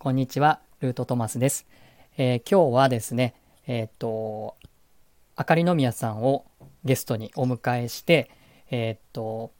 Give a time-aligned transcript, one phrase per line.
[0.00, 1.66] こんにちは、ルートトマスです。
[2.18, 3.34] えー今日はですね、
[3.66, 4.54] えーっと、
[5.34, 6.44] あかりのみやさんを
[6.84, 8.30] ゲストにお迎えして、
[8.70, 9.50] えーっと、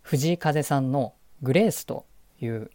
[0.00, 1.12] 藤井風さんの
[1.42, 2.06] グレースと
[2.40, 2.70] いう、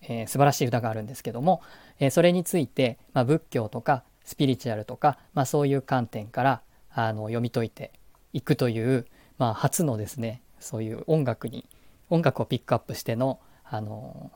[0.00, 1.60] えー素晴らしい歌があるんですけども、
[2.00, 7.92] えーそれについて、まあ、仏教とかスピリチュアルとか、まあ、そういう観点からあの読み解いて
[8.32, 9.04] いくという、
[9.36, 11.68] まあ、初のですねそういう音楽に
[12.08, 14.32] 音楽をピックアップしてのあの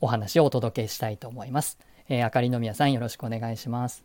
[0.00, 1.78] お話をお届けしたいと思います。
[2.08, 4.04] えー、あかりのみやさんよろしくお願いします。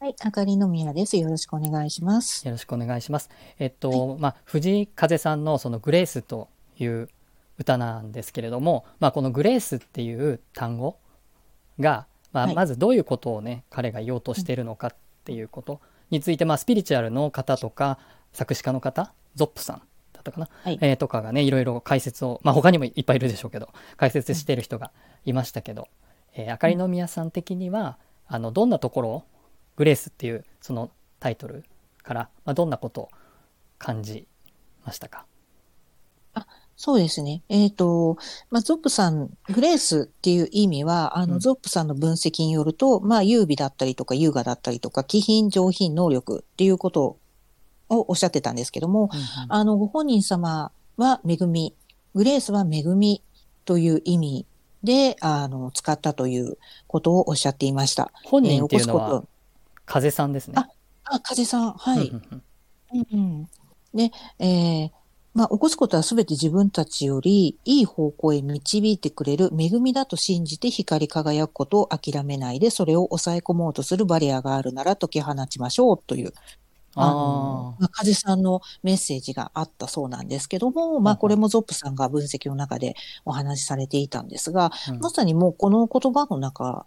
[0.00, 1.16] はい、あかりのみやです。
[1.16, 2.46] よろしくお願いします。
[2.46, 3.30] よろしくお願いします。
[3.58, 6.48] えっと、まあ、藤井風さんのそのグレースと
[6.78, 7.08] いう
[7.58, 10.98] 歌なんですけれども、まあ、このグレースっていう単語
[11.80, 17.98] が、まあ、はいまずどういうことをね、彼が言おうとしているのかっていうことについて、まあ、スピリチュアルの方とか、
[18.32, 19.84] 作詞家の方、ゾップさんだ
[20.30, 20.78] ったかな、はい。
[20.80, 24.90] えーとかがね、いろいろ解説を、まあ、他にもいっぱいいるでしょうけど、解説している人が
[25.24, 25.88] いましたけど、
[26.34, 29.22] えーあかりのみやさん的には、あの、どんなところを、
[29.76, 30.90] グレースっていうその
[31.20, 31.64] タイトル
[32.02, 33.08] から、まあ、どんなことを
[33.78, 34.26] 感じ
[34.84, 35.26] ましたか？
[36.76, 37.42] そうですね。
[37.48, 38.18] えっ、と、
[38.50, 41.38] まあ、ゾップさん、グレースっていう意味は、あの、うん。
[41.38, 47.16] ゾップさんの分析によると、まあ、優美だったりとか優雅だったりとか、気品、上品、能力っていうこと
[47.88, 49.10] をおっしゃってたんですけども、
[49.48, 51.74] あの、ご本人様は恵み、
[52.14, 53.22] グレースは恵み
[53.64, 54.46] という意味
[54.82, 58.10] で、あの、使ったということをおっしゃっていました。
[58.24, 59.28] 本人っていうのはえー起こすこと
[59.86, 60.54] 風さんですね。
[60.56, 60.68] あ
[61.04, 62.08] あ、風さん、はい。
[62.08, 62.42] うんうん
[62.92, 63.48] うんうん
[63.94, 64.90] で、えー
[65.34, 76.32] まあ、起こすことはすべて自分たちよりいい方向へ導いてくれる恵みだと信じて光り輝くことを諦めないで、それを抑え込もうとするバリアがあるなら解き放ちましょうという、
[76.96, 85.00] あのあまあ、風さんのメッセージがあったそうなんですけども、まあ、これもゾップさんが分析の中でお話しされていたんですが、ーうん。
[85.00, 86.86] まさにもうこの言葉の中、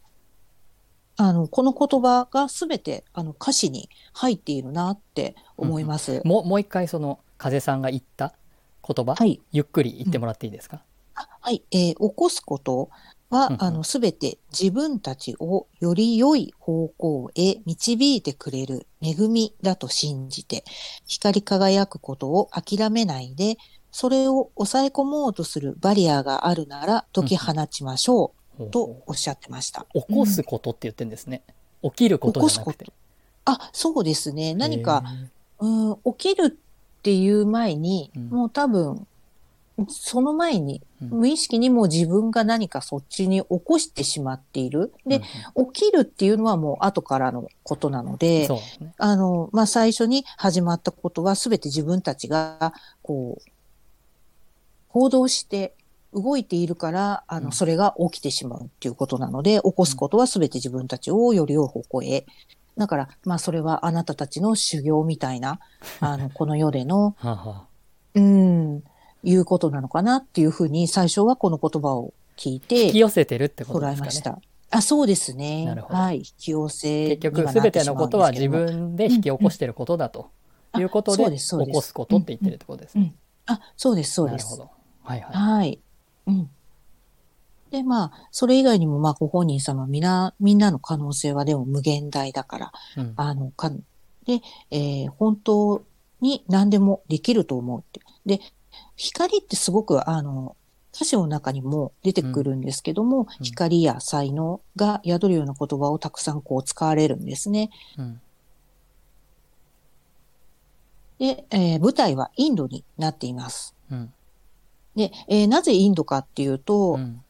[1.17, 6.21] あの、この言葉がすべてあの歌詞に入っているなって思います。
[6.25, 8.33] もうもう一回その風さんが言った
[8.87, 9.41] 言葉、はい。
[9.51, 10.81] ゆっくり言ってもらっていいですか、
[11.15, 12.89] あはい、えー起こすこと
[13.29, 20.63] は、うんうんあの、すべて自分たちをより良い方向へ導いてくれる恵みだと信じて、
[21.05, 23.57] 光り輝くことを諦めないで、
[23.91, 29.85] それを抑え込もうとするバリアがあるなら解き放ちましょうほうとおっしゃってました。
[29.93, 31.43] 起こすことって言ってるんですね。
[31.83, 32.85] 起きることじゃなくて。
[33.45, 34.53] あ、そうですね。
[34.53, 39.07] 何へか、ーうん、起きるっていう前に、うんもう多分、
[39.89, 44.91] その前に、うん無意識にもう自分が何かそっちに起こしてしまっている。
[45.05, 45.21] で、
[45.71, 48.93] 起きるっていうのはもう後からのことなのうんうんで、ね。
[48.97, 52.73] あの、まあ、最初に始まったことは全て自分たちが、
[53.03, 53.51] こう、
[54.89, 55.75] 行動して
[56.13, 62.25] 動いているから、あうんの、それが起きてしまうっていうことなので、起こすことは全て自分たちをより良い方向へ。
[62.75, 65.59] だから、まあ、それはあなたたちの修行みたいな、
[65.99, 67.65] あの、この世での、はあは
[68.15, 68.83] うん、
[69.23, 74.05] いうことなのかなっていうふうに、最初はこの言葉を聞い引てき、寄せてるってこと捉ですかね。
[74.05, 74.39] えました。
[74.69, 75.65] あ、そうですね。
[75.65, 76.17] なるほどはい。
[76.17, 80.29] 引き寄せ結局すべてのことは自分で引き起こしてることだと
[80.77, 83.13] いうことでうですそうです起こすことって言ってるってことですね。
[83.45, 84.45] あ、そうです、そうです。
[84.45, 84.71] なるほど。
[85.03, 85.35] はいはい。
[85.35, 85.79] はい。
[86.27, 86.49] うん。
[87.71, 93.79] で、まあ、それ以外にも、まあ、ご本人様、みんな、みんなの可能性はでも無限大だから、うんあの、かん、
[94.25, 94.41] で、
[94.71, 95.83] えー本当
[96.19, 98.01] に何でもできると思うって。
[98.25, 98.41] で、
[98.95, 100.55] 光ってすごく、あの、
[100.93, 103.45] 歌詞の中にも出てくるんですけども、うん。
[103.45, 107.69] 光や才能が宿るような言葉をたくさんこう使われるんですね。
[107.97, 108.21] うん。
[111.19, 113.75] で、えー舞台はインドになっています。
[113.91, 114.13] うん。
[114.95, 117.21] で、えーなぜインドかっていうと、うん。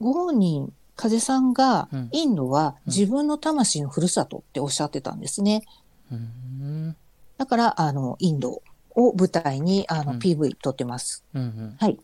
[0.00, 5.62] ご本人、風さんがうん、インドはうん自分の魂のふるさとっておっしゃってたんですね。
[6.10, 6.96] うん。
[7.36, 8.62] だから、あの、インド
[8.94, 10.18] を舞台に、あの、うん。
[10.18, 11.24] PV 撮ってます。
[11.34, 11.76] うんうん。
[11.80, 11.98] はい。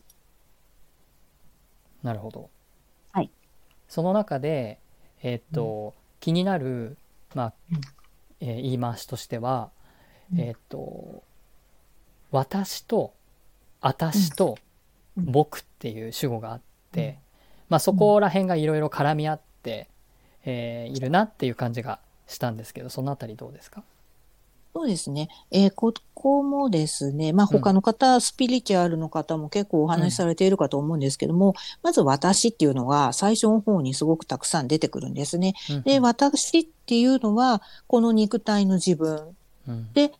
[2.03, 2.49] なるほど。
[3.11, 3.29] はい。
[3.87, 4.79] その中で、
[5.21, 6.97] えーっと、気になる、
[7.35, 7.81] まあうん、
[8.41, 9.69] えー言い回しとしては、
[10.33, 10.39] うん。
[10.39, 11.23] えーっと、
[12.31, 13.13] 私と、
[13.81, 14.57] 私と、
[15.17, 15.31] うん。
[15.31, 16.61] 僕っていう主語があっ
[16.91, 17.19] て、
[17.69, 19.89] まあそこら辺がいろいろ絡み合って、
[20.45, 23.83] えーいるなっていう感じがしたんですけど、そのあたりどうですか？
[24.73, 25.29] そうですね。
[25.51, 35.55] えーここもですね、まあ、うん他の方、スピリチュアルの方も結構お話しされているかと思うんですけども、まず私っていうのが最初の方にすごくたくさん出てくるんですね。
[35.83, 39.35] で、私っていうのは、この肉体の自分、
[39.67, 40.11] うんで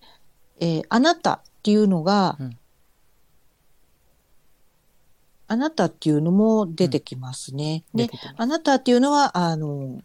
[0.59, 2.57] えーあなたっていうのが、うん
[5.47, 7.83] あなたっていうのも出てきますね。
[7.93, 9.99] で、あなたっていうのは、あの、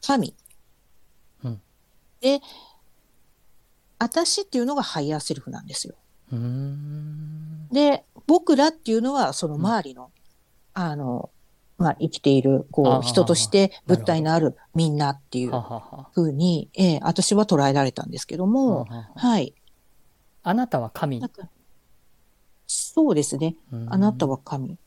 [0.00, 0.34] 神。
[2.22, 2.40] うんで、
[3.98, 5.94] 私っていうのがハイヤーセルフなんですよ。
[6.32, 7.68] うーん。
[7.70, 10.10] で、僕らっていうのは、その周りの、
[10.72, 11.30] あの、
[11.76, 15.52] まあ、生きている、こう、人として物体のあるみんなっていう。
[16.12, 19.54] ふうに、ええ私は捉えられたんですけども、はい。
[20.42, 21.22] あなたは神？
[22.66, 23.56] そうですね。
[23.88, 24.78] あなたは神。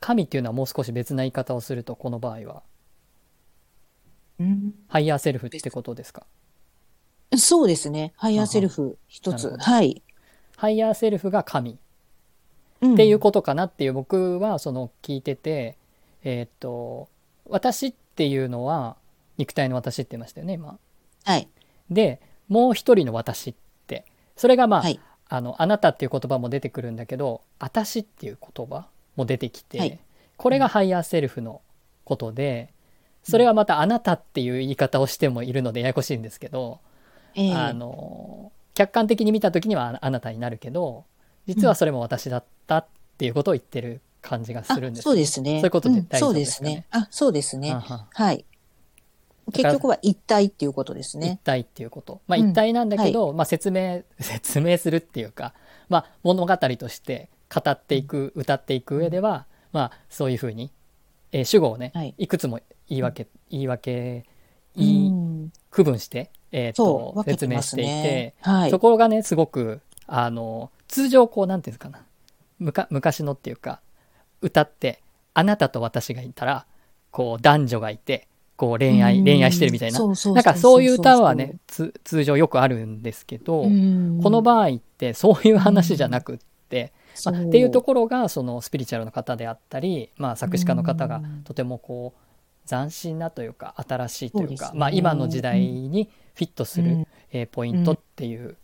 [0.00, 2.62] 神っていうのはもう少し別な言い方をすると、この場合は、
[4.40, 6.26] うんハイヤーセルフってことですか？
[7.36, 8.12] そうですね。
[8.16, 9.56] ハイヤーセルフ一つ。
[9.58, 10.02] はい。
[10.56, 11.74] ハイヤーセルフが神っ
[12.94, 15.78] っていうことかなっていう僕はその聞いてて、
[16.24, 17.08] えーっと、
[17.48, 18.96] 私っていうのは
[19.38, 20.78] 肉体の私って言いましたよね、今。
[21.24, 21.48] はい。
[21.90, 23.54] で、もう一人の私っ
[23.86, 24.04] て、
[24.36, 25.00] それがまあ、はい。
[25.28, 28.86] あの、あなたっていう言葉も出てくるんだけど、私っていう言葉
[29.16, 29.98] も出てきて、はい
[30.36, 31.62] これがハイヤーセルフの
[32.04, 32.68] ことで、
[33.28, 36.78] それはまたあなたっていう言い方をしてもいるのでややこしいんですけど、
[37.34, 41.04] ええあの、客観的に見た時にはああなたになるけど、
[41.46, 42.86] 実はそれも私だったっ
[43.18, 45.02] ていうことを言ってる感じがするんです。
[45.02, 45.60] あそうですね。
[45.60, 46.86] そういうことでん大丈夫そうでかねですすね。
[46.90, 47.70] あ、そうですね。
[47.72, 48.44] はんはんはい。
[49.52, 51.40] 結局は一体っていうことです一ね。
[51.44, 52.20] 体っていうこと。
[52.26, 55.54] まあうん一体なんだけど、まあ説明、 説明するっていうか、
[55.88, 60.70] まあ物語として語っていく、歌っていく上では、まあそういうふうに、
[61.32, 62.14] えー主語をね、はい。
[62.18, 64.24] い、くつも言い訳、言い訳、
[64.76, 68.70] 言い、うん区分して、えーとそう、分け説明していてね。、はい。
[68.70, 68.78] そ。
[68.78, 72.04] こがね、すごく、あの、通常こう、なんていうんですかな、
[72.58, 73.80] むか昔のっていうか、
[74.40, 75.02] 歌って、
[75.34, 76.66] あなたと私がいたら、
[77.10, 79.24] こう、男女がいて、こう、恋愛、うん。
[79.24, 79.98] 恋愛してるみたいな。
[79.98, 84.20] なんかそういう歌はね、つ通常よくあるんですけど、うん。
[84.22, 86.38] この場合ってそういう話じゃなくっ
[86.70, 86.92] て、
[87.24, 91.42] まあっていうところがそのスピリチュアルの方であったり、まあ、作詞家の方がうん。
[91.44, 94.78] とてもこう斬新なというか新しいというかね。
[94.78, 97.06] まあ、今の時代にフィットする、うん。
[97.32, 98.56] えーポイントっていう。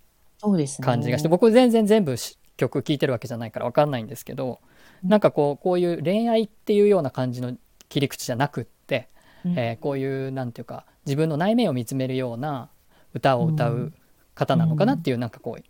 [0.83, 4.61] 感じがして、僕全然全部し曲聴いてるわけじゃないから分かんないんですけど、
[5.03, 5.09] うん。
[5.09, 7.57] なんかこうこういう恋愛っていうような感じの
[7.89, 9.09] 切り口じゃなくって、
[9.45, 9.59] うん。
[9.59, 12.71] えーこういうなんていうか自分の内面を見つめるような
[13.15, 13.93] 歌を歌う
[14.35, 15.63] 方なのかなっていうなんかこう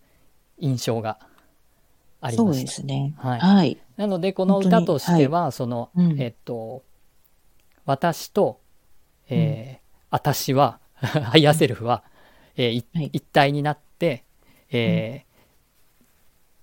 [0.59, 1.19] 印象が
[2.23, 2.65] ありそうました。
[2.65, 3.15] ですね。
[3.19, 3.79] はいはい。
[3.97, 6.83] なのでこの歌としてはその、うんえっと
[7.85, 8.61] 私と、
[9.29, 12.05] えー私は ハイヤーセルフは、
[12.57, 14.25] えーいはい一体になって、
[14.71, 15.33] えー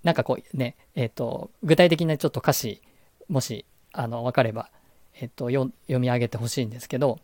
[0.04, 2.82] なんかこうねえっ、と具体的なちょっと歌詞
[3.28, 4.70] もしあの分かれば、
[5.16, 7.20] えっとよ読み上げてほしいんですけど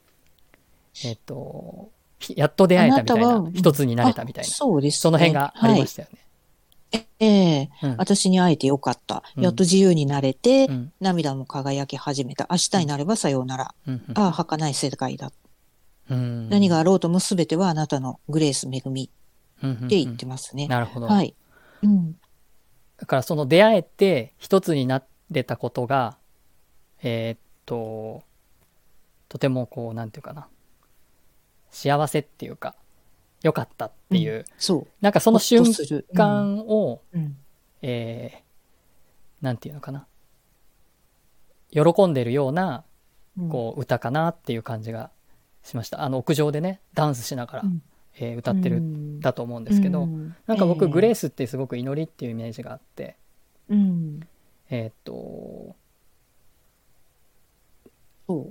[1.05, 1.89] えっ、と
[2.19, 4.97] ひやっと出会えたみたいな一つになれたみたいなあそうですね。
[4.99, 6.24] その辺がありましたよね。
[6.93, 7.07] はい。
[7.19, 9.23] ええうん私に会えてよかった。
[9.37, 12.47] うんやっと自由になれて、うん涙も輝き始めた。
[12.49, 13.75] 明日になればさようなら。
[13.87, 15.31] うんうんああ、儚い世界だ。
[16.09, 19.09] うん何があろうとも全てはあなたのグレース恵み
[19.65, 20.67] って言ってますね。
[20.67, 21.07] なるほど。
[21.07, 21.35] はい。
[21.83, 22.15] うん。
[22.97, 26.17] だからその出会えて一つになれたことが、
[27.01, 28.23] えーっと、
[29.27, 30.47] とてもこう、なんていうかな、
[31.71, 32.75] 幸せっていうか、
[33.45, 34.87] 良かったっていう、そう。
[35.01, 35.63] なんかその瞬
[36.15, 37.37] 間を、うん。
[37.83, 38.45] えー
[39.45, 40.07] なんていうのかな、
[41.69, 42.83] 喜んでるような、
[43.37, 45.11] うんこう、歌かなっていう感じが
[45.61, 46.01] しました。
[46.01, 47.83] あの、屋上でね、ダンスしながら、うん
[48.17, 53.15] えー歌ってるんだと思うんですけど、うんなんか僕、 grace ってすごく祈りっていうイメージがあって、
[53.69, 54.21] うん。
[54.71, 55.75] えーっと、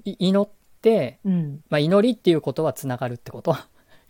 [0.04, 0.48] 祈っ
[0.80, 1.30] て、う。
[1.30, 1.64] うん。
[1.70, 3.56] まあ、祈りっていうことはつながるってこと？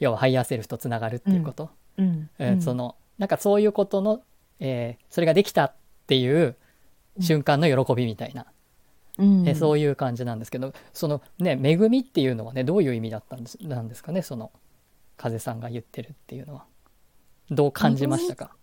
[0.04, 2.30] 要はハイヤーセルフとつながるっていうこと、うん。
[2.38, 4.22] えーそのなんかそういうことの、
[4.60, 5.74] えーそれができたっ
[6.06, 6.56] ていう
[7.20, 8.46] 瞬間の喜びみたいな、
[9.18, 14.22] うん、えーそういう感じなんですけどそのね恵みっていうのはねどういう意味だったんですなんですかね？
[14.22, 14.50] その
[15.16, 16.64] 風さんが言ってるっていうのは。
[17.50, 18.56] どう感じましたか？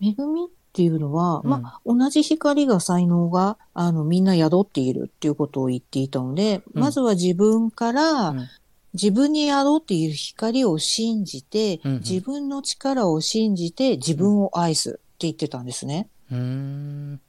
[0.00, 1.50] 恵みっていうのは、うん。
[1.50, 6.82] まあ、同じ光が才能が、あの、みんな宿っているっていうことを言っていたので、うん。
[6.82, 8.48] まずは自分から、うん。
[8.92, 11.98] 自分に宿っている光を信じて、うんうん。
[12.00, 16.08] 自分の力を信じて自分を愛すって言ってたんですね。
[16.30, 17.20] うーん。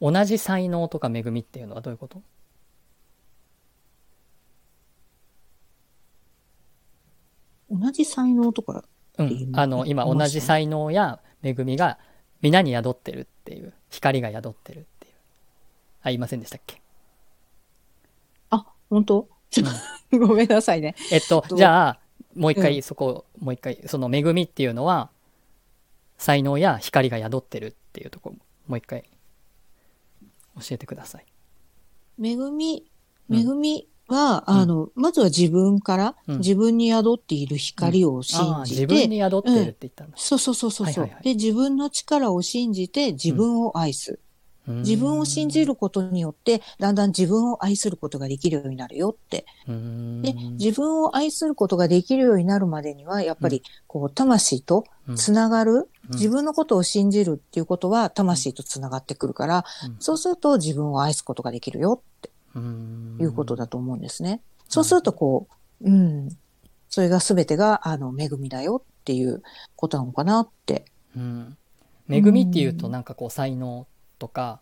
[0.00, 2.22] 同じ才能とか恵みっていうのはどういうこと？
[7.70, 8.84] 同じ才能とか、
[9.18, 11.98] うん、あの今同じ才能や恵みが
[12.42, 15.12] 皆に宿ってるっていう光が宿ってるっていう。
[16.02, 16.80] あ言いませんでしたっけ？
[18.50, 19.28] あ、本当？
[19.50, 19.68] ちょっ
[20.10, 20.94] と、 ごめんなさいね。
[21.12, 22.00] えっとじゃあ
[22.34, 25.10] もう一う回そこ、もう一回その恵みっていうのは
[26.18, 28.36] 才能や光が宿ってるっていうところ
[28.66, 29.04] もう一回
[30.60, 31.26] 教えてください。
[32.22, 32.90] 恵み、
[33.30, 33.38] うん。
[33.38, 34.54] 恵みは、うん。
[34.56, 36.38] あの、まずは自分から、うん。
[36.38, 40.16] 自分に宿っている光を信じて、自分に宿ってるって言ったんだ。
[40.16, 44.18] そうそうそうそうで、自分の力を信じて自分を愛す。
[44.68, 49.46] 自分を信じることによって、だんだん自分を愛することができるようになるよって。
[49.68, 50.22] うん。
[50.22, 54.84] で、自分を愛することができるようになるまでには、やっぱり、こう、魂と
[55.14, 55.88] つながる、うん。
[56.14, 59.96] 自分のことを信じるっていうことは、魂とつながってくるから、うん。
[60.00, 62.28] そうすると自分を愛すことができるよって。
[62.28, 64.40] うんいうことだと思うんですね。
[64.68, 65.48] そうすると、こ
[65.80, 66.28] う、うん、
[66.88, 69.42] それが全てが、あの、恵みだよっていう
[69.76, 70.84] ことなのかなって。
[71.16, 71.56] うん。
[72.08, 73.86] 恵みっていうとなんかこう才能
[74.18, 74.60] とか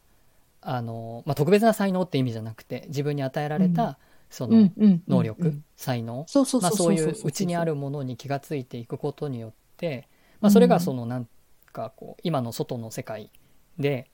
[0.60, 3.98] あの、まあ、特別な才能って意味じゃなくて自分に与えられた
[4.30, 6.24] そのうん能力、うん才能。
[6.26, 10.08] そういううちにあるものに気がついていくことによって、
[10.40, 11.28] まあ、それがそのなん
[11.72, 13.30] かこう今の外の世界
[13.78, 14.10] で、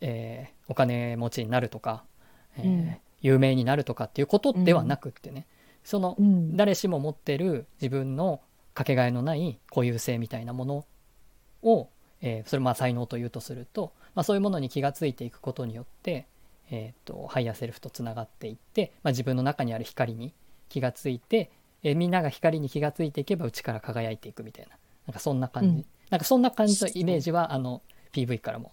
[0.00, 2.04] えーお金持ちになるとか、
[2.58, 5.46] えーうん有名になるとかっていうことではなくってね、
[5.84, 6.56] そのうん。
[6.56, 8.40] 誰しも持ってる自分の
[8.74, 10.84] かけがえのない固有性みたいなもの
[11.62, 11.88] を、
[12.20, 16.26] えーそれまあ才能というとすると、まあ、そういうものに気がついていくことによって、
[16.70, 20.34] えー、とハイヤーセルフとつながっていって、まあ、自分の中にある光に
[20.68, 21.50] 気がついて、
[21.82, 24.76] えーみんなが光に気がついていけば内から輝いていくみたいな。
[25.06, 25.86] なんかそんな感じ、うん。
[26.10, 27.82] なんかそんな感じのイメージはあの
[28.12, 28.72] PV からも、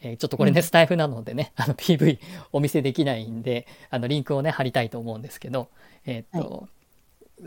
[0.00, 2.18] えーちょっとこれね、スタイフなのでね あの PV
[2.52, 5.68] お見せできないんであのリンクをね貼りたいと思うんですけど、
[6.06, 6.68] えーと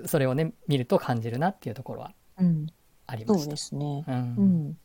[0.06, 2.76] それをね見ると感じるなっていうところはうん、そう
[3.08, 3.50] ありました。
[3.52, 4.06] ですね。
[4.08, 4.78] うんうん。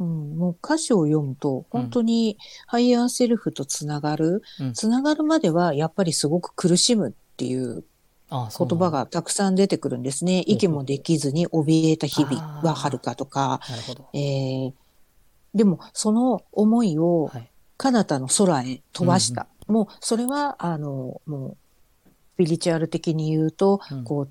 [0.00, 7.84] うん、もう歌詞を読むと、本当にハイヤーセルフとつながる、うんつながるまではやっぱりすごく苦しむっていう
[8.30, 10.42] 言葉がたくさん出てくるんですね。
[10.46, 14.08] 息もできずに怯えた日々は遥かとか、なるほど。
[14.12, 14.72] えー、
[15.54, 17.50] でもその思いをはい。
[17.76, 19.46] 彼方の空へ飛ばした。
[19.66, 21.56] もうそれは、あの、も
[22.06, 24.28] う、スピリチュアル的に言うと、うんこう、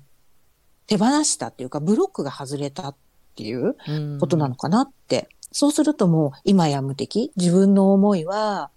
[0.86, 2.94] 手放したっていうか、ブロックが外れたっ
[3.36, 5.28] ていううんことなのかなって。
[5.52, 7.32] そうするともう今や無敵。
[7.36, 8.70] 自分の思いは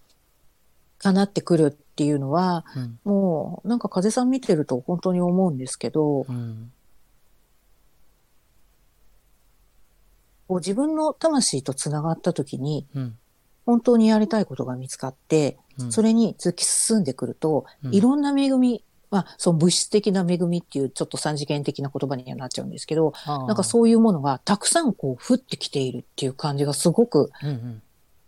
[0.99, 6.71] 叶ってくるっていうのは、うんもうなんか風さん見てると本当に思うんですけど、うん
[10.47, 13.17] こう自分の魂とつながった時にうん。
[13.67, 15.91] 本当にやりたいことが見つかって、うん。
[15.91, 17.93] それに突き進んでくると、うん。
[17.93, 27.29] いろんな恵み、まあ、その物質的な恵みっていうちょっと三次元的な言葉にはなっちゃうんですけど、なんかそういうものがたくさんこう降ってきているっていう感じがすごく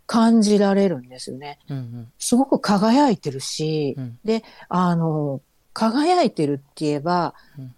[0.06, 1.58] 感じられるんですよね。
[1.70, 4.18] うんうんすごく輝いてるし、うん。
[4.22, 5.40] で、あの、
[5.72, 7.74] 輝いてるって言えば、うん。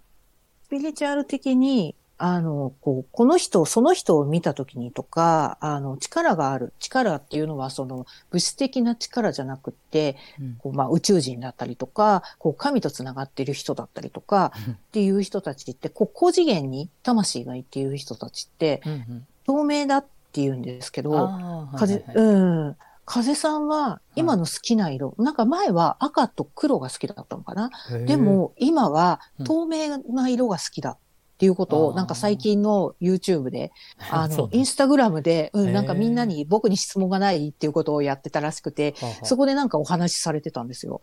[0.65, 6.73] スピリチュアル的に、あの、こう、この人、その人を見たときにとか、あの、力がある。
[6.79, 10.55] 力っていうのは、その、物質的な力じゃなくって、うん。
[10.55, 19.27] こう、まあ、宇宙人だったりとか、こう、神とつながっている人だったりとか、っていう人たちって、こう、高次元に魂がいっている人たちって、うんうん。
[19.45, 21.29] 透明だって言うんですけど、
[21.75, 22.25] 風、はいはいはい。
[22.25, 22.77] うん。
[23.05, 27.71] 風さんは今の好きな色、なんか前は赤と黒が好きだったのかな。
[28.07, 29.45] でも今はうん。
[29.45, 30.91] 透明な色が好きだ。
[30.93, 30.97] っ
[31.43, 33.73] ていうことを、なんか最近の YouTube で、
[34.13, 38.95] あの、インスタグラムで、うん、なんかみんなに僕に質問がないっていうことをやってたらしくて、
[39.25, 41.01] そこでなんかお話しされてたんですよ。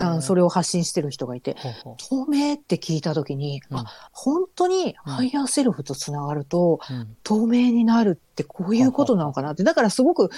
[0.00, 1.56] あのそれを発信してる人がいて。
[1.96, 9.64] 透明って聞いたときに、うんあ、本当にハイヤーセルフとつながると、ううん透明になるってこういうことなのかなって。
[9.64, 10.30] だからすごく、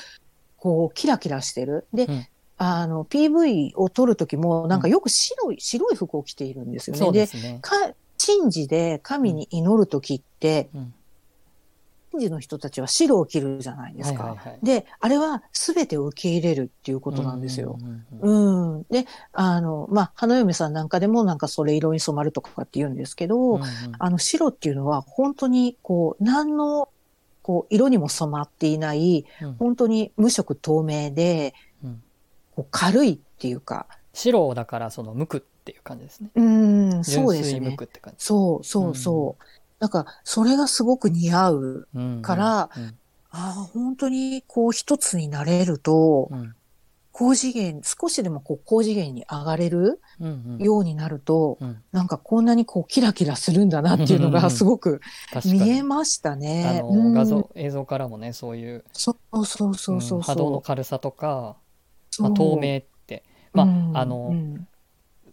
[0.57, 1.89] こう、キラキラしてる。
[1.93, 2.27] で、うん
[2.65, 7.01] あの、PV を撮るときも、なんかよく白い、白い服を着ているんですよね。
[7.01, 7.59] そうでね。
[7.61, 7.75] か、
[8.25, 10.95] 神事で神に祈るときって、うん
[12.12, 14.25] 神事の人たちは白を着るじゃないですか。
[14.25, 17.79] はいはいはいで、あれは全てを受け入れるっていうことなんですよ。
[17.81, 18.87] うんうんうんうん。
[18.91, 23.67] で、あの、まあ、花嫁さんなんかでもなんかそれ色に染まるとかって言うんですけど、うんうん
[23.99, 26.91] あの白っていうのは本当にこう何の
[27.43, 32.02] こう色にも染まっていないうん本当に無色透明でうん
[32.55, 36.31] こう軽いっていうか白だからその無垢っていう感じですね。
[36.35, 37.73] うん純そうですね。
[37.73, 38.25] 垢って感じ。
[38.25, 39.45] そうそうそう、
[39.78, 42.95] なんかそれがすごく似合ううんからうん。
[43.35, 46.54] ああ本当にこう一つになれるとうん。
[47.14, 50.64] 高次元少しでもこう高次元に上がれるうんうん。
[50.64, 51.83] ようになると、うん。
[51.92, 55.00] なんかこんなにこうキラキラするんだなっていうのがすごく
[55.45, 56.81] 見えましたあね。
[56.83, 57.12] のうん。
[57.14, 60.19] 画像映像からもねそういうそうそうそうそうそう。
[60.19, 61.57] うん波動の軽さとか、
[62.19, 63.23] まあ、透明って。
[63.54, 64.66] まあ、うんあの、うん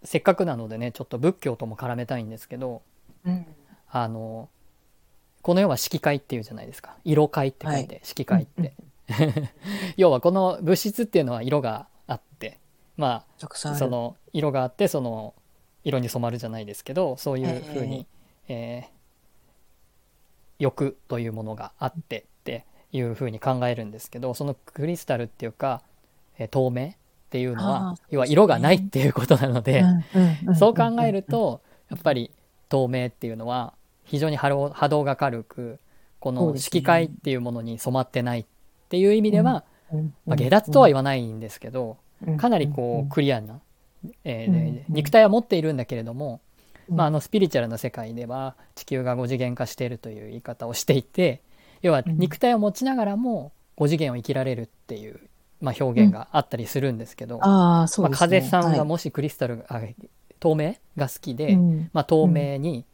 [0.03, 2.81] せっかくなのでねちょっと仏教とも絡めたいんですけど
[3.25, 3.45] うん。
[3.91, 4.49] あの
[5.41, 6.95] この世は色界っていうじゃないですか。
[7.05, 8.73] 色界って書いて、は色界って、
[9.95, 12.59] 要はこの物質っていうのは色があって
[12.97, 13.47] まあ。
[13.77, 15.33] その色があってその
[15.83, 18.05] 色に染まるじゃないですけどそういうふうに、
[18.47, 18.99] えー
[20.59, 25.81] 欲というものがあってっていうふうに考えるんですけどそのクリスタルっていうか、
[26.37, 26.95] えー透明
[27.29, 29.83] っていうのあはー要は色がないっていうことなので、
[30.57, 32.31] そう考える、とやっぱり
[32.69, 34.49] 透明っていうのは非常に波
[34.89, 35.79] 動が軽く
[36.19, 38.45] この色界っていうものに染まってないっ
[38.89, 43.61] ていう意味では、うんまあ、下脱とは言わないんですけど、うんかなりこうクリアな、
[44.25, 46.41] え肉体は持っているんだけれども、
[46.89, 46.97] うん。
[46.97, 51.41] まあ、あのスピリチュアルな世界では地球が5次元化しているという言い方をしていて
[51.81, 52.17] 要はうん。
[52.17, 55.21] 肉体を持ちながらも5次元を生きられるっていう、
[55.61, 58.17] まあ、表現があったりするんですけど、ああ、そうまあ。
[58.17, 58.77] 風さんはい。
[58.77, 59.81] がもしクリスタルが、あ
[60.39, 61.89] 透明が好きで、うん。
[61.93, 62.85] まあ、透明に、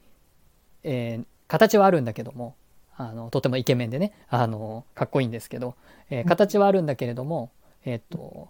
[0.84, 2.56] えー形はあるんだけども
[2.98, 5.76] あのとてもイケメンでねあのかっこいいんですけど、
[6.10, 7.52] えー形はあるんだけれども、
[7.86, 8.50] えー、と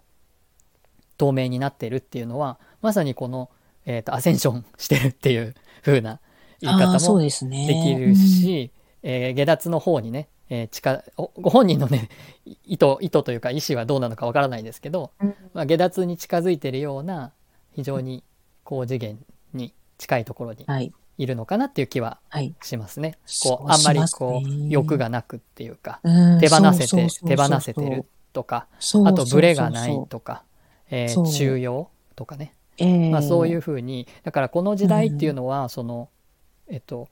[1.18, 3.50] 透明になってるっていうのはまさにこの、
[3.84, 6.20] えー、とアセンションしてるっていう風な
[6.60, 8.70] 言いあ方もできるし、
[9.02, 12.08] えー下脱の方にね、えー近おご本人のね
[12.64, 15.34] 意図意図というか意思はどうなのかわからないですけど、うん。
[15.54, 17.32] まあ、下脱に近づいてるような
[17.72, 18.22] 非常に
[18.64, 19.18] 高次元
[19.52, 20.92] に近いところにはい。
[21.18, 22.54] いるのかなっていう気ははい。
[22.62, 23.18] しますね。
[23.24, 26.40] そうこうあんまりこうね欲がなくっていうかうん。
[26.40, 28.66] 手放せて手放せてるとか
[29.04, 30.44] あとブレがないとか
[30.90, 32.52] えー中庸とかね。
[32.78, 36.10] ええまあそういうふうにだからこの時代っていうのはその
[36.68, 37.08] えっと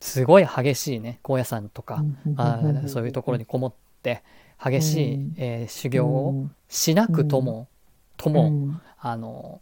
[0.00, 2.04] すごい激しいね高野山とか
[2.36, 3.72] あーそういうところにこもっ
[4.02, 4.22] て
[4.62, 7.68] 激しいうんえー修行をしなくとも
[8.16, 9.60] ともあの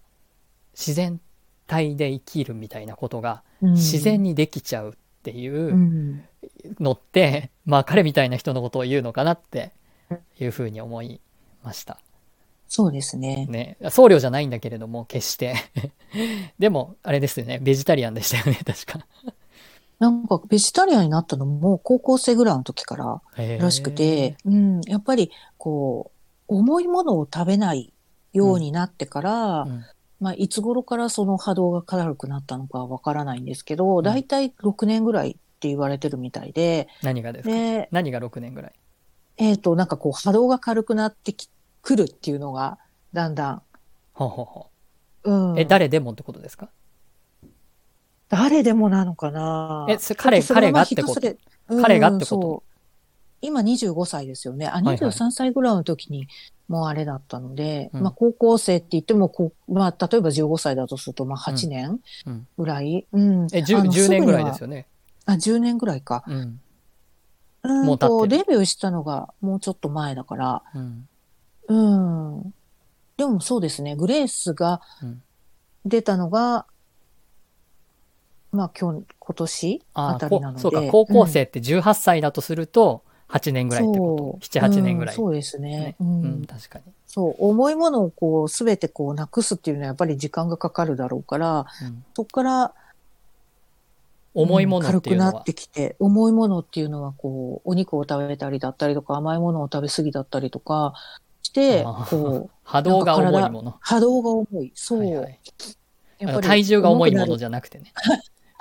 [0.73, 1.21] 自然
[1.67, 6.25] 体で生きるみたいなことが自然にできちゃうっていうう
[6.81, 9.73] のって、まあ彼みたいな人のことを言うのかなって
[10.38, 11.21] いうふうに思い
[11.62, 11.99] ました。
[12.69, 13.47] そうですね。
[13.49, 13.76] ね。
[13.91, 15.55] 僧侶じゃないんだけれども、決して。
[16.59, 17.59] でも、あれですよね。
[17.61, 19.07] ベジタリアンでしたよね、確か。
[19.98, 23.22] なんかベジタリアンになったのも高校生ぐらいの時から
[23.59, 26.11] らしくて、うん、やっぱりこ
[26.48, 27.92] う、重いものを食べない
[28.33, 29.85] ようになってから、うん。
[30.20, 37.54] まあ、いつ頃からその波動が軽くなったのかわからないんですけど、だいたい6年ぐらいって言われてるみたいで、何がですか？
[37.54, 38.72] で、何が6年ぐらい？
[39.37, 41.48] えっ、と、なんかこう波動が軽くなってき、
[41.83, 42.78] くるっていうのが、
[43.12, 43.62] だんだん、
[44.12, 44.66] ほうほうほ
[45.24, 45.30] う。
[45.30, 45.54] ん。
[45.54, 46.70] うえ、誰でもってことですか？
[48.37, 49.87] 誰でもなのかな？
[49.88, 51.20] えそ彼彼がってこと？
[51.81, 52.62] 彼がってこと？
[53.40, 54.66] 今25歳ですよね。
[54.66, 56.27] あ、いはい23歳ぐらいの時に、
[56.66, 62.47] もうあれだったので、うんまあ高校生って言ってもこう、まあ例えば15歳だとすると、まあ8年うん。
[62.59, 63.07] ぐらい？
[63.12, 63.47] うん。
[63.53, 64.87] え、10, あの10年ぐらいですよね。
[65.27, 66.25] あ、10年ぐらいか。
[66.27, 66.35] うん。
[66.37, 66.61] うん
[67.64, 71.09] デビューしたのがもうちょっと前だから、うん。
[71.68, 72.55] うん。
[73.16, 75.23] でもそうですね、グレースがうん
[75.87, 76.66] 出たのが、
[78.55, 80.61] まあ今日、今年あたりなので。
[80.61, 85.17] そうか、高校生って18歳だとすると、8年ぐらいってこと？7、8年ぐらい。
[85.17, 85.97] うんそうですねね。
[86.01, 86.85] ううんん、確かに。
[87.07, 92.75] そう、重いものをこう、すべてこう、なくすっていうのはやっぱり時間がかかるだろうから、うんそこから、
[94.35, 100.95] 重いもの軽くなっってきて、重いものっていうのはこう、お肉を食べたりだったりとか、甘いものを食べ過ぎだったりとか
[101.43, 103.77] して、こう、 波動が重いもの。
[103.81, 104.73] 波動が重い。
[104.75, 104.99] そう。
[105.01, 105.40] はいはい
[106.19, 107.93] やっぱり体重が重いものくじゃなくてね。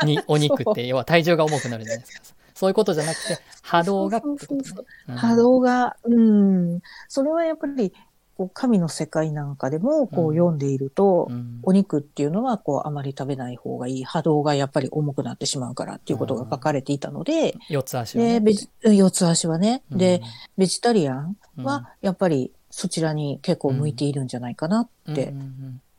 [0.06, 2.44] に お肉って、要は体重が重くなるじゃないですか。
[2.54, 5.12] そういうことじゃなくて、波動がそうそうそうう。
[5.12, 5.16] ん。
[5.16, 6.80] 波動が、うん。
[7.08, 7.94] それはやっぱり、
[8.36, 10.30] こう神の世界なんかでも、こうん。
[10.30, 11.60] う読んでいると、うん。
[11.64, 14.04] お肉っていうのは、こう、あまり食べない方がいい。
[14.04, 18.34] 波動がやっぱり重くなってしまうからっていうことが書かれていたので、四つ足はね。
[18.34, 19.84] で、ベジ、四つ足はね。
[19.92, 19.98] うん。
[19.98, 20.22] で、
[20.58, 21.66] ベジタリアンうん。
[21.66, 25.34] は、やっぱりそちらに結構向いているんじゃないかなって、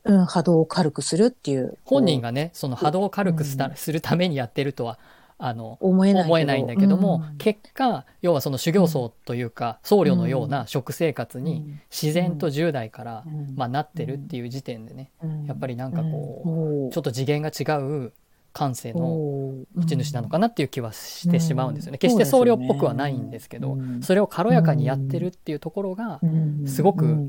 [0.04, 1.78] うん波動を軽くするっていう。
[1.84, 4.98] 本人ががね、その波動を軽くするためにやってるとは、
[5.36, 7.36] あの、思えない思えないんだけども、うん。
[7.38, 11.80] 結果要はその修行僧というか、僧侶のような食生活にうん。
[11.90, 13.54] 自然と10代から、うん。
[13.56, 15.44] まあ、なってるっていう時点でね、うん。
[15.44, 16.90] やっぱりなんかこう、うん。
[16.90, 18.12] ちょっと次元が違う
[18.52, 21.96] 感性の持持ち主なのかなっていう気はしてしまうんですよね。
[21.96, 21.98] うん。
[21.98, 24.02] 決して僧侶っぽくはないんですけど、うん。
[24.02, 26.20] それを軽やかにやってるっていうところが、
[26.66, 27.28] すごく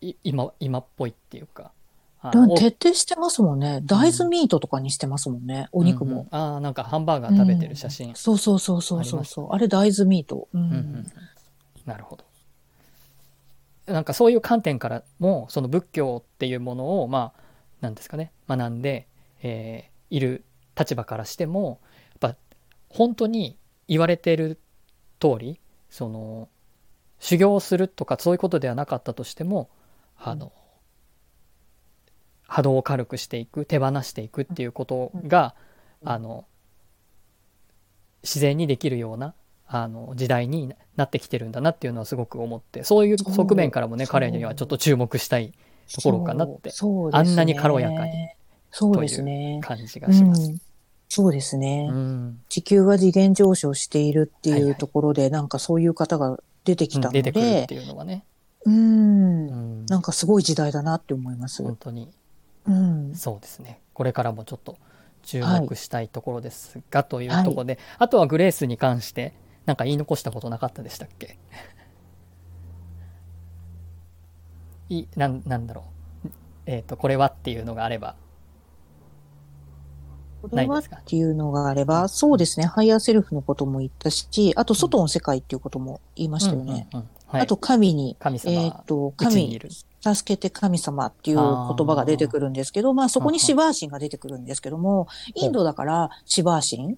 [0.00, 1.72] い今今っぽいっていうか。
[2.20, 3.80] あでもお徹底してますもんね。
[3.84, 5.68] 大豆ミートとかにしてますもんね。
[5.72, 6.26] お肉うんうんも。
[6.30, 9.48] ああなんかハンバーガー食べてる写真、そうそうそうそうそうそう。
[9.52, 10.48] あれ大豆ミート。
[10.52, 11.06] うんうんうんうん
[11.86, 12.26] なるほど
[13.86, 17.40] なんかそういう観点からもその仏教っていうものをまあ
[17.80, 19.08] なんですかね学んで、
[19.42, 20.44] えーいる
[20.78, 21.80] 立場からしても
[22.20, 22.36] やっぱ
[22.88, 24.58] 本当に言われてる
[25.20, 26.48] 通りその
[27.18, 29.68] 修行するとかそういうことではなかったとしても
[30.16, 30.52] あの、
[32.48, 35.54] 波動を軽くしていく手放していくっていうことが、
[36.04, 36.44] あの
[38.22, 39.34] 自然にできるような
[39.66, 45.52] あの時代になってきてるんだなっていうのはすごく思ってそういう側面からもね彼にはちょっと注目したい
[45.94, 46.74] ところかなって、ね、
[47.12, 48.30] あんなに軽やかに
[48.70, 49.60] そうですね。
[49.62, 50.42] 感じがします。
[50.42, 50.58] うん。
[51.10, 58.24] そうですね、うん、地球が次元上昇しているっていうところで、はいはい、なんかそういう方が出てきたので、うん、出てくるっていうのはね。
[58.66, 61.62] うん、なんかすごい時代だなって思います。
[61.62, 62.10] 本当に、
[62.68, 63.80] うん、そうですね。
[63.94, 64.76] これからもちょっと
[65.22, 69.32] 注目したいところですが、はい、というところで、はい、あとはグレースに関して
[69.66, 71.38] なんか言い残したことなかったでしたっけ？
[74.90, 75.84] いなんなんだろ
[76.24, 76.28] う。
[76.66, 78.16] えっ、ー、とこれはっていうのがあれば。
[80.40, 86.88] これはっていうのがあれば、そうですね、ハイヤーセルフのことも言ったし、あと外の世界っていうことも言いましたよね。
[87.32, 89.60] あと神に、神様えっ、ー、と、神、
[90.00, 96.96] 助けて神様っていう言葉が出てくるんですけど、まあそこにシヴァ神が出てくるんですけども、インドだからシヴァ神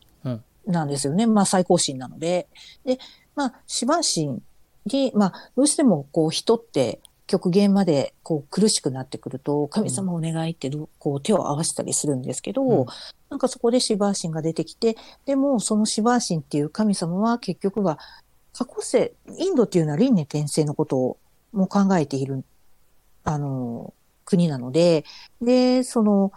[0.66, 1.26] なんですよね。
[1.26, 2.48] まあ最高神なので。
[2.84, 2.98] で、
[3.34, 4.42] まあシバー神
[4.86, 12.86] に、まあどうしてもこう人って極限までこう苦しくなってくると、神様お願いってこう手を合わせたりするんですけど、うん、
[13.30, 17.98] なんかそこでシバー神が出てきて、でもそのシバー神っていう神様は結局は
[18.52, 21.18] 過去世、インドっていうのは輪廻転生のことを
[21.52, 22.44] も考えている、
[23.24, 25.04] あの、国なので、
[25.40, 26.32] で、その、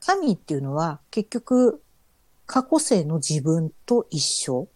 [0.00, 1.82] 神っていうのは結局
[2.46, 4.68] 過去世の自分と一緒。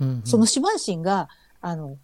[0.00, 1.28] うんうん、そのシバー神が、
[1.60, 1.96] あの、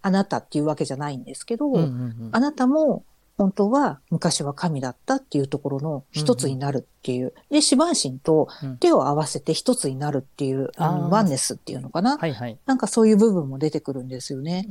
[0.00, 3.04] あなたっていうわけじゃないんですけど、うんうんうん、あなたも
[3.38, 7.20] 本当は昔は神だったっていうところの一つになるっていう。
[7.20, 8.48] うんうん、で、シバンシンと
[8.78, 12.58] 手を合わせて一つになるっていう、うん、あのワンネスっていうのかな、はいはい。
[12.66, 14.68] なんかそういう部分も出てくるんですよね。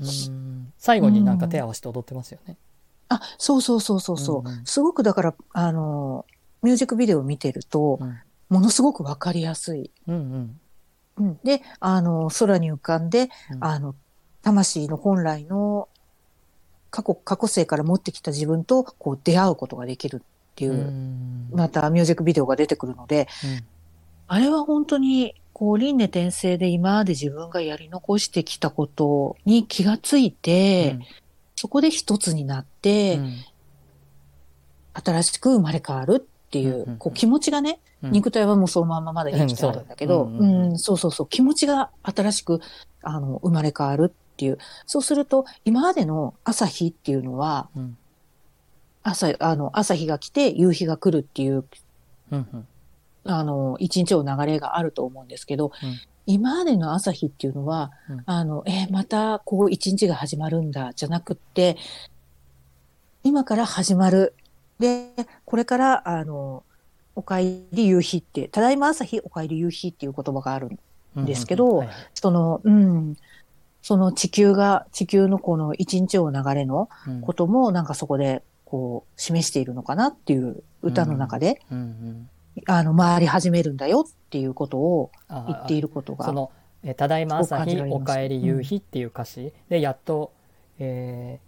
[0.78, 2.50] 最後になんか手合わせて踊ってますよね。
[2.50, 2.58] うん、
[3.12, 6.26] あ、そうそうそうそうそう、うんうん、すごくだから、あの、
[6.64, 8.00] ミュージックビデオを見てると、
[8.50, 9.92] ものすごくわかりやすい。
[10.08, 10.58] うん
[11.18, 13.96] うん、で、あの、空に浮かんで、あの、
[14.42, 15.90] 魂の本来の
[16.90, 20.94] 過去、過去世から持ってきた自分とこう出会うことができるっていう、
[21.52, 23.64] またミュージックビデオが出てくるので、うん、
[24.28, 31.06] あれは本当にこう輪廻転生で今まで自分がやり残してきたことに気がついて、うん、
[31.62, 33.36] そこで一つになって、うん、
[34.94, 42.62] 新しく生まれ変わるっていう、こう気持ちがね、肉体はもうそのまままだ生きてるんだけど、うん、そうそうそう、気持ちが新しく、
[43.04, 44.58] あの、生まれ変わるっていう。
[44.88, 47.96] そうすると、今までの朝日っていうのは、うん、
[49.04, 51.64] 朝、あの、朝日が来て夕日が来るっていう、
[53.26, 61.78] あの、一日の流れがあると思うんですけど、うん、今までの朝日っていうのは、うん、あの、えー、またこう一日が始まるんだ、じゃなくって、
[63.24, 64.34] 今から始まる。
[64.80, 65.12] で、
[65.46, 66.64] これから、あの、
[67.16, 70.70] おかえり夕日って、ただいま朝日、おかえり夕日っていう言葉がある
[71.20, 73.16] んですけど、その、うん、
[73.82, 76.90] その地球が、地球のこの一日を流れの
[77.22, 81.62] こともなんかそこでこう示しているのかなっていう歌の中で、
[82.68, 86.26] あの、回り始めるんだよっていうことを言っていることが。
[86.26, 86.52] その、
[86.84, 89.54] えただいま朝日、おかえり夕日っていう歌詞。
[89.70, 90.34] で、やっと、
[90.80, 91.40] え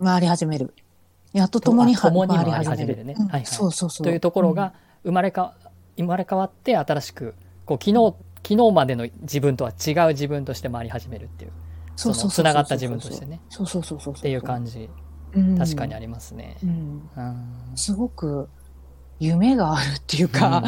[0.00, 0.74] ー、回り始める。
[1.32, 3.14] やっと共に共に回り始めるね。
[3.14, 3.46] はいはい。
[3.46, 4.06] そうそうそう。
[4.06, 5.54] というところが、生まれか、
[5.96, 11.52] 生まれ変わって新しく、こう、昨日、昨日までの自分とは違う自分として回り始めるっていう。
[11.96, 13.40] そうそうつながった自分としてね。
[13.48, 14.88] そうそうそうそうっていう感じ、
[15.58, 17.10] 確かにありますね、うん。
[17.74, 18.48] すごく
[19.18, 20.62] 夢があるっていうか、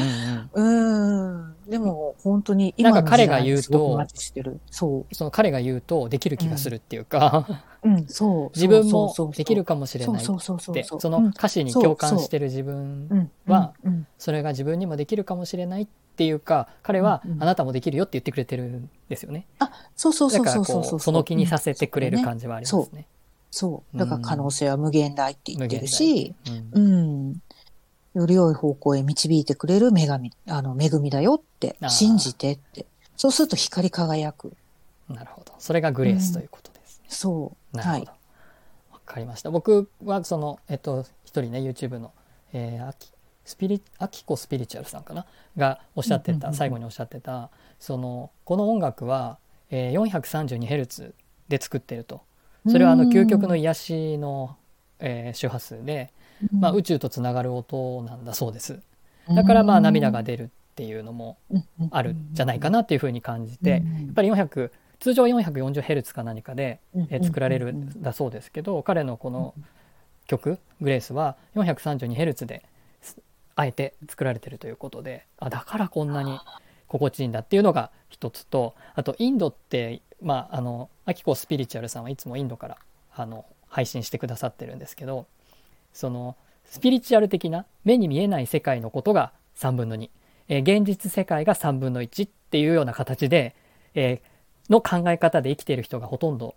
[0.54, 4.58] うん、うんでも本当に今の時代にすごくマッチしてる。
[4.70, 5.14] そう。
[5.14, 7.46] その彼が言うとできる気がするっていうか、
[7.82, 8.50] うん、そう。
[8.56, 13.74] 自分もできるかもしれないってその歌詞に共感してる自分は
[14.16, 19.46] それが自分にもできるかもしれないっていうか彼はあなたもできるよって言ってくれてるんですよね。
[19.58, 20.84] あそうそうそうそうそう。
[20.84, 23.06] そうその気にさせてくれる感じはありますね。
[23.50, 23.98] そう。
[23.98, 26.34] だから可能性は無限大って言ってるし、
[26.72, 27.42] うん、
[28.18, 32.86] より良い方向へ導いてくれる女神、あの、恵みだよって、信じてって。
[33.16, 34.52] そうすると光り輝く。
[35.08, 35.52] なるほど。
[35.58, 37.04] それがグレースということですね。
[37.08, 37.76] うん、そう。
[37.76, 38.10] なるほど。
[38.10, 38.16] わ、
[38.92, 39.50] はい、かりました。
[39.50, 42.12] 僕はその、えっと、一人ね、YouTube の、
[42.52, 43.12] えー、き
[43.44, 45.24] スピリ、アキコスピリチュアルさんかな？
[45.56, 47.50] がおっしゃってた、最後におっしゃってた、
[47.80, 49.38] その、この音楽は、
[49.70, 51.12] えー、432Hz
[51.48, 52.20] で作ってると。
[52.68, 54.56] それはあの、究極の癒しの、
[54.98, 56.12] えー、周波数で、
[56.52, 58.80] まあ、宇宙とつながる音なんだそうです。
[59.28, 60.48] だからまあ涙が出るっ
[60.78, 61.38] っていうのも
[61.90, 64.70] あるんじゃないかなっていうふうに感じて、やっぱり400
[65.00, 66.78] 通常は 440Hz か何かで、
[67.10, 69.54] え作られるんだそうですけど彼のこの
[70.28, 72.64] 曲「グレース」は 432Hz で
[73.56, 76.38] あえて作られてるということであだからこんなに
[76.86, 82.78] 心地いいんだっていうのが一つとあとインドってまああのアキコスピリチュアルさんはいつもインドから
[83.16, 85.26] あの配信してくださってるんですけど
[85.98, 90.10] そのスピリチュアル的な目に見えない世界のことが3分の2、
[90.46, 93.56] えー、現実世界が3分の1っていうような形で、
[93.94, 96.54] えー、の考え方で生きている人がほとんど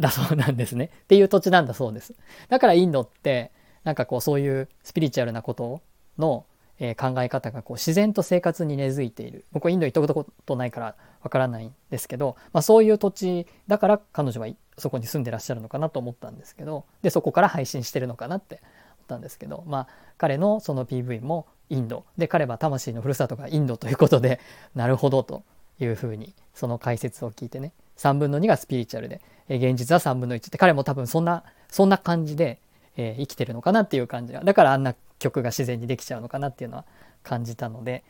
[0.00, 0.90] だそうなんですね。
[1.04, 2.14] っていう土地なんだそうです。
[2.48, 3.52] だからインドって
[3.84, 5.80] なんかこうそういうスピリチュアルなこと
[6.18, 6.44] の
[6.78, 9.44] えー、考え方がこう自然と生活に根付いている。
[9.52, 22.04] 僕はインド行ったことないからわからないんですけど、まあ、そういう土地だから彼女はそこに住んでらっしゃるのかなと思ったんですけどでそこから配信してるのかなって思ったんですけど、まあ、彼のその PV もインド。
[22.16, 24.38] で彼は魂のふるさとがインドということで
[24.76, 25.42] なるほどと
[25.80, 32.60] いうふうにその解説を聞いてね3分の2がスピリチュアルで、えー、現実は3分の1って彼も多分そんなそんな感じで、
[32.96, 34.44] えー、生きてるのかなっていう感じが。
[34.44, 36.84] だからあんな曲が自然にできちゃうのかなっていうのは
[37.22, 38.04] 感じたので、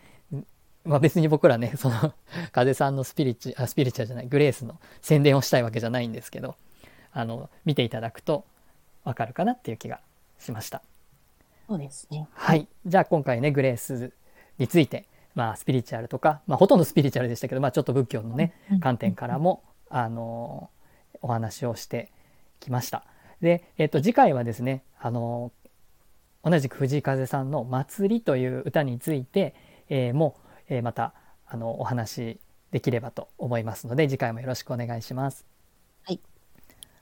[0.84, 2.14] まあ、別に僕らねその
[2.52, 6.56] 風さんのスピリチュあスピリチュアじゃないグレースの宣伝をしたいわけじゃないんですけど
[7.12, 8.44] あの見ていただくと
[9.04, 10.00] わかるかなっていう気が
[10.38, 10.82] しました。
[11.68, 12.28] そうですね。
[12.32, 12.68] はい。
[12.86, 14.12] じゃあ今回ね、グレース
[14.58, 20.70] について、まあスピリチュアルとか、まあほとんどスピリチュアルでしたけど、まあちょっと仏教のね、観点からも、あの
[21.22, 22.10] お話をして
[22.60, 23.04] きました。
[23.40, 25.52] で、えっ、と、次回はですね、あの
[26.46, 29.56] 同じく藤井風さんの「祭り」という歌について、
[29.88, 30.36] えー、も、
[30.68, 31.12] えー、また
[31.44, 32.38] あのお話
[32.70, 35.44] できればと思いますので次回もよろしくお願いします。
[36.04, 36.20] はい、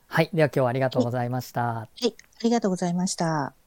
[0.07, 1.61] はい、では今日はありがとうございました。
[1.61, 3.64] はい、はい、ありがとうございました。